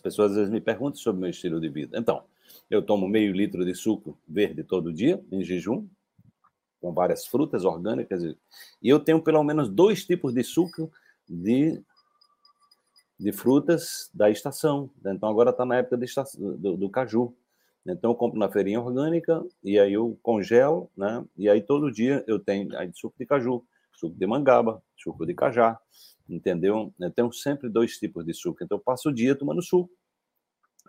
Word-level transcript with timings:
As 0.00 0.02
pessoas 0.02 0.30
às 0.30 0.36
vezes 0.38 0.50
me 0.50 0.62
perguntam 0.62 0.98
sobre 0.98 1.18
o 1.18 1.20
meu 1.20 1.30
estilo 1.30 1.60
de 1.60 1.68
vida. 1.68 1.98
Então, 1.98 2.24
eu 2.70 2.80
tomo 2.80 3.06
meio 3.06 3.34
litro 3.34 3.66
de 3.66 3.74
suco 3.74 4.18
verde 4.26 4.64
todo 4.64 4.90
dia, 4.90 5.22
em 5.30 5.44
jejum, 5.44 5.86
com 6.80 6.90
várias 6.90 7.26
frutas 7.26 7.66
orgânicas. 7.66 8.24
E 8.24 8.88
eu 8.88 8.98
tenho 8.98 9.20
pelo 9.22 9.44
menos 9.44 9.68
dois 9.68 10.06
tipos 10.06 10.32
de 10.32 10.42
suco 10.42 10.90
de, 11.28 11.82
de 13.18 13.30
frutas 13.30 14.10
da 14.14 14.30
estação. 14.30 14.88
Então, 15.04 15.28
agora 15.28 15.50
está 15.50 15.66
na 15.66 15.76
época 15.76 16.02
estação, 16.02 16.56
do, 16.56 16.78
do 16.78 16.88
caju. 16.88 17.34
Então 17.84 18.10
eu 18.10 18.14
compro 18.14 18.38
na 18.38 18.48
feirinha 18.48 18.80
orgânica 18.80 19.42
e 19.64 19.78
aí 19.78 19.94
eu 19.94 20.18
congelo, 20.22 20.90
né? 20.96 21.24
E 21.36 21.48
aí 21.48 21.62
todo 21.62 21.90
dia 21.90 22.22
eu 22.26 22.38
tenho 22.38 22.76
aí 22.78 22.90
suco 22.94 23.16
de 23.18 23.24
caju, 23.24 23.64
suco 24.00 24.16
de 24.16 24.26
mangaba, 24.26 24.82
suco 24.96 25.26
de 25.26 25.34
cajá, 25.34 25.78
entendeu? 26.28 26.92
Eu 26.98 27.10
tenho 27.10 27.32
sempre 27.32 27.68
dois 27.68 27.98
tipos 27.98 28.24
de 28.24 28.32
suco. 28.34 28.62
Então 28.64 28.78
eu 28.78 28.82
passo 28.82 29.10
o 29.10 29.14
dia 29.14 29.34
tomando 29.34 29.62
suco. 29.62 29.90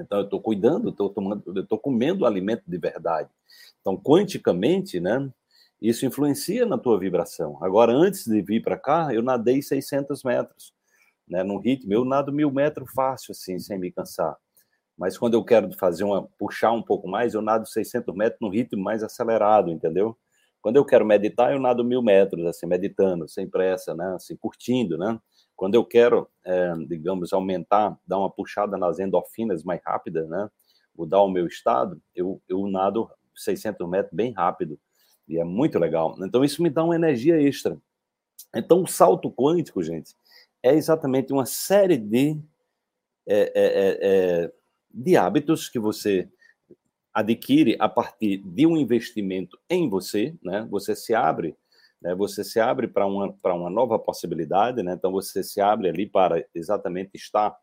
Então 0.00 0.18
eu 0.18 0.24
estou 0.24 0.40
cuidando, 0.40 0.90
estou 0.90 1.10
tomando, 1.10 1.60
estou 1.60 1.78
comendo 1.78 2.24
alimento 2.24 2.62
de 2.66 2.78
verdade. 2.78 3.28
Então 3.80 3.96
quanticamente, 3.96 5.00
né? 5.00 5.30
Isso 5.82 6.04
influencia 6.06 6.66
na 6.66 6.76
tua 6.78 6.98
vibração. 6.98 7.58
Agora 7.62 7.92
antes 7.92 8.26
de 8.26 8.42
vir 8.42 8.62
para 8.62 8.78
cá, 8.78 9.14
eu 9.14 9.22
nadei 9.22 9.62
600 9.62 10.22
metros, 10.22 10.72
né? 11.26 11.42
No 11.42 11.58
ritmo 11.58 11.92
eu 11.92 12.04
nado 12.04 12.32
mil 12.32 12.50
metros 12.50 12.90
fácil 12.92 13.32
assim, 13.32 13.58
sem 13.58 13.78
me 13.78 13.90
cansar 13.90 14.36
mas 15.00 15.16
quando 15.16 15.32
eu 15.32 15.42
quero 15.42 15.72
fazer 15.78 16.04
uma 16.04 16.28
puxar 16.38 16.72
um 16.72 16.82
pouco 16.82 17.08
mais, 17.08 17.32
eu 17.32 17.40
nado 17.40 17.66
600 17.66 18.14
metros 18.14 18.38
no 18.38 18.50
ritmo 18.50 18.82
mais 18.82 19.02
acelerado, 19.02 19.70
entendeu? 19.70 20.14
Quando 20.62 20.76
eu 20.76 20.84
quero 20.84 21.06
meditar, 21.06 21.52
eu 21.52 21.58
nado 21.58 21.84
mil 21.84 22.02
metros, 22.02 22.44
assim, 22.46 22.66
meditando, 22.66 23.28
sem 23.28 23.48
pressa, 23.48 23.94
né? 23.94 24.14
Assim, 24.14 24.36
curtindo, 24.36 24.98
né? 24.98 25.18
Quando 25.56 25.74
eu 25.74 25.84
quero, 25.84 26.28
é, 26.44 26.72
digamos, 26.86 27.32
aumentar, 27.32 27.98
dar 28.06 28.18
uma 28.18 28.30
puxada 28.30 28.76
nas 28.76 28.98
endorfinas 28.98 29.62
mais 29.62 29.80
rápidas, 29.84 30.28
né? 30.28 30.48
Mudar 30.96 31.22
o 31.22 31.30
meu 31.30 31.46
estado, 31.46 32.00
eu, 32.14 32.40
eu 32.48 32.66
nado 32.66 33.08
600 33.34 33.88
metros 33.88 34.14
bem 34.14 34.32
rápido. 34.32 34.78
E 35.26 35.38
é 35.38 35.44
muito 35.44 35.78
legal. 35.78 36.16
Então, 36.20 36.44
isso 36.44 36.62
me 36.62 36.68
dá 36.68 36.84
uma 36.84 36.94
energia 36.94 37.40
extra. 37.40 37.78
Então, 38.54 38.82
o 38.82 38.86
salto 38.86 39.30
quântico, 39.30 39.82
gente, 39.82 40.14
é 40.62 40.74
exatamente 40.74 41.32
uma 41.32 41.46
série 41.46 41.96
de 41.96 42.38
é, 43.26 43.52
é 43.54 44.52
de 44.92 45.16
hábitos 45.16 45.68
que 45.68 45.78
você 45.78 46.28
adquire 47.12 47.76
a 47.78 47.88
partir 47.88 48.38
de 48.38 48.66
um 48.66 48.76
investimento 48.76 49.58
em 49.68 49.88
você, 49.88 50.34
né? 50.42 50.66
Você 50.70 50.94
se 50.94 51.14
abre, 51.14 51.56
né? 52.00 52.14
Você 52.14 52.44
se 52.44 52.60
abre 52.60 52.88
para 52.88 53.06
uma 53.06 53.32
para 53.32 53.54
uma 53.54 53.70
nova 53.70 53.98
possibilidade, 53.98 54.82
né? 54.82 54.94
Então 54.94 55.12
você 55.12 55.42
se 55.42 55.60
abre 55.60 55.88
ali 55.88 56.06
para 56.06 56.44
exatamente 56.54 57.16
estar 57.16 57.56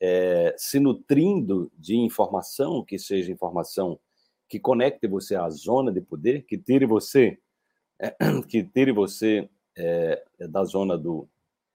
é, 0.00 0.54
se 0.58 0.78
nutrindo 0.78 1.70
de 1.78 1.96
informação 1.96 2.84
que 2.84 2.98
seja 2.98 3.32
informação 3.32 3.98
que 4.48 4.60
conecte 4.60 5.06
você 5.06 5.34
à 5.34 5.48
zona 5.48 5.90
de 5.90 6.00
poder, 6.00 6.44
que 6.44 6.58
tire 6.58 6.86
você 6.86 7.38
é, 7.98 8.14
que 8.48 8.62
tire 8.62 8.92
você 8.92 9.48
é, 9.76 10.22
da 10.48 10.64
zona 10.64 10.96
do, 10.98 11.28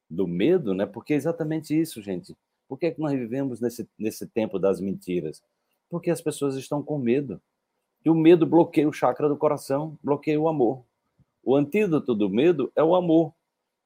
do 0.09 0.27
medo, 0.27 0.73
né? 0.73 0.85
Porque 0.85 1.13
é 1.13 1.15
exatamente 1.15 1.79
isso, 1.79 2.01
gente. 2.01 2.35
Por 2.67 2.77
que, 2.77 2.85
é 2.87 2.91
que 2.91 2.99
nós 2.99 3.13
vivemos 3.13 3.59
nesse, 3.59 3.89
nesse 3.97 4.27
tempo 4.27 4.59
das 4.59 4.79
mentiras? 4.79 5.41
Porque 5.89 6.09
as 6.09 6.21
pessoas 6.21 6.55
estão 6.55 6.83
com 6.83 6.97
medo. 6.97 7.41
E 8.05 8.09
o 8.09 8.15
medo 8.15 8.45
bloqueia 8.45 8.87
o 8.87 8.93
chakra 8.93 9.27
do 9.27 9.37
coração, 9.37 9.97
bloqueia 10.03 10.39
o 10.39 10.47
amor. 10.47 10.83
O 11.43 11.55
antídoto 11.55 12.13
do 12.13 12.29
medo 12.29 12.71
é 12.75 12.83
o 12.83 12.95
amor. 12.95 13.33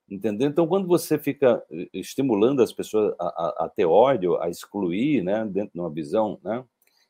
Entendeu? 0.09 0.49
Então, 0.49 0.67
quando 0.67 0.87
você 0.87 1.17
fica 1.17 1.63
eh, 1.71 1.87
estimulando 1.93 2.61
as 2.61 2.73
pessoas 2.73 3.15
a, 3.19 3.25
a, 3.25 3.65
a 3.65 3.69
ter 3.69 3.85
ódio, 3.85 4.39
a 4.41 4.49
excluir, 4.49 5.23
né, 5.23 5.45
dentro 5.45 5.73
de 5.73 5.79
uma 5.79 5.89
visão, 5.89 6.39
né, 6.43 6.63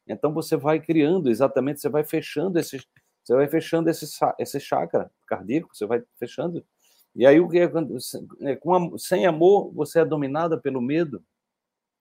então 0.07 0.33
você 0.33 0.55
vai 0.55 0.79
criando 0.79 1.29
exatamente, 1.29 1.81
você 1.81 1.89
vai 1.89 2.03
fechando 2.03 2.59
esse, 2.59 2.77
você 3.23 3.35
vai 3.35 3.47
fechando 3.47 3.89
esse, 3.89 4.05
esse 4.37 4.59
chakra 4.59 5.09
cardíaco, 5.27 5.69
você 5.73 5.85
vai 5.85 6.03
fechando. 6.19 6.63
E 7.15 7.25
aí 7.25 7.39
o 7.39 7.47
que 7.47 7.59
é, 7.59 7.71
é 8.41 8.55
com, 8.55 8.97
sem 8.97 9.25
amor 9.25 9.71
você 9.73 9.99
é 9.99 10.05
dominada 10.05 10.57
pelo 10.59 10.81
medo. 10.81 11.23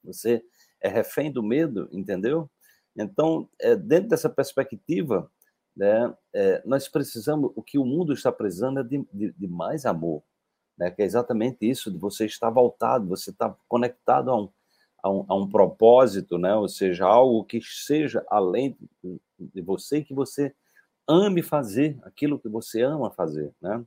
Você 0.05 0.45
é 0.81 0.89
refém 0.89 1.31
do 1.31 1.43
medo, 1.43 1.89
entendeu? 1.93 2.51
Então, 2.97 3.49
é, 3.61 3.75
dentro 3.75 4.11
dessa 4.11 4.29
perspectiva, 4.29 5.31
né, 5.77 6.15
é, 6.35 6.63
nós 6.67 6.89
precisamos, 6.89 7.51
o 7.57 7.63
que 7.63 7.79
o 7.79 7.85
mundo 7.85 8.13
está 8.13 8.31
precisando 8.31 8.81
é 8.81 8.83
de, 8.83 9.07
de, 9.13 9.33
de, 9.33 9.49
mais 9.49 9.87
amor, 9.87 10.23
né, 10.77 10.91
que 10.91 11.03
é 11.03 11.05
exatamente 11.05 11.69
isso, 11.69 11.91
de 11.91 11.99
você 11.99 12.27
estar 12.27 12.51
voltado, 12.51 13.09
você 13.09 13.31
estar 13.31 13.57
conectado 13.69 14.31
a 14.31 14.37
um, 14.37 14.51
a 15.03 15.11
um, 15.11 15.25
a 15.29 15.35
um 15.37 15.49
propósito, 15.49 16.39
né, 16.39 16.55
ou 16.55 16.69
seja, 16.69 17.07
algo 17.07 17.45
que 17.45 17.61
seja 17.63 18.25
além 18.29 18.77
de 19.39 19.63
você, 19.63 20.03
que 20.03 20.15
você 20.15 20.55
ame 21.09 21.43
fazer 21.43 21.99
aquilo 22.03 22.39
que 22.39 22.49
você 22.49 22.83
ama 22.83 23.11
fazer, 23.11 23.53
né? 23.61 23.85